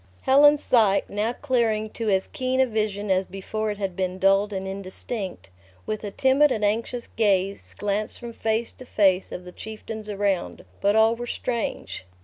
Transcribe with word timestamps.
Helen's 0.21 0.63
sight, 0.63 1.11
now 1.11 1.31
clearing 1.33 1.91
to 1.91 2.09
as 2.09 2.25
keen 2.25 2.59
a 2.59 2.65
vision 2.65 3.11
as 3.11 3.27
before 3.27 3.69
it 3.69 3.77
had 3.77 3.95
been 3.95 4.17
dulled 4.17 4.51
and 4.51 4.67
indistinct, 4.67 5.51
with 5.85 6.03
a 6.03 6.09
timid 6.09 6.51
and 6.51 6.65
anxious 6.65 7.05
gaze 7.05 7.75
glanced 7.77 8.17
from 8.17 8.33
face 8.33 8.73
to 8.73 8.85
face 8.87 9.31
of 9.31 9.45
the 9.45 9.51
chieftains 9.51 10.09
around; 10.09 10.65
but 10.81 10.95
all 10.95 11.15
were 11.15 11.27
strange. 11.27 12.07